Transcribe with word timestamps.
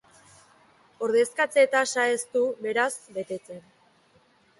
Ordezkatze-tasa 1.07 2.05
ez 2.13 2.23
du, 2.37 2.41
beraz, 2.67 2.89
betetzen. 3.19 3.61